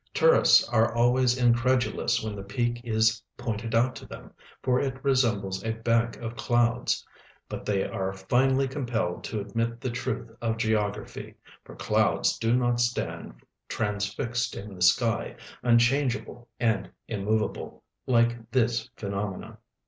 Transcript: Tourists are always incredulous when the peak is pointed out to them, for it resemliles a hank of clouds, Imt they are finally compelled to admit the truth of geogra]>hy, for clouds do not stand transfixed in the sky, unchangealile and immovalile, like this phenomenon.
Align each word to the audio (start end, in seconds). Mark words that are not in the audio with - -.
Tourists 0.15 0.67
are 0.67 0.95
always 0.95 1.37
incredulous 1.37 2.23
when 2.23 2.35
the 2.35 2.41
peak 2.41 2.81
is 2.83 3.21
pointed 3.37 3.75
out 3.75 3.95
to 3.97 4.07
them, 4.07 4.33
for 4.63 4.79
it 4.79 4.95
resemliles 5.03 5.63
a 5.63 5.79
hank 5.87 6.17
of 6.17 6.35
clouds, 6.35 7.05
Imt 7.51 7.65
they 7.67 7.87
are 7.87 8.11
finally 8.11 8.67
compelled 8.67 9.23
to 9.25 9.39
admit 9.39 9.79
the 9.79 9.91
truth 9.91 10.31
of 10.41 10.57
geogra]>hy, 10.57 11.35
for 11.63 11.75
clouds 11.75 12.39
do 12.39 12.55
not 12.55 12.79
stand 12.79 13.35
transfixed 13.69 14.55
in 14.55 14.73
the 14.73 14.81
sky, 14.81 15.35
unchangealile 15.63 16.47
and 16.59 16.89
immovalile, 17.07 17.81
like 18.07 18.49
this 18.49 18.89
phenomenon. 18.97 19.57